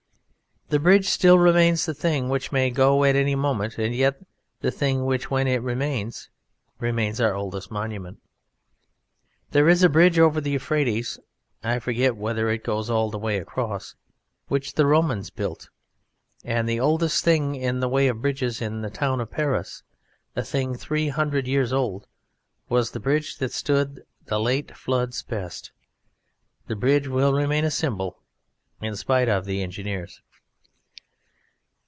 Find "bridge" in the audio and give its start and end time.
0.79-1.09, 9.89-10.17, 23.01-23.39, 26.77-27.09